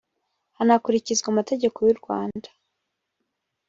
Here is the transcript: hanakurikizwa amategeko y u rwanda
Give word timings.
hanakurikizwa 0.57 1.27
amategeko 1.33 1.77
y 1.85 1.89
u 1.93 1.97
rwanda 1.99 2.49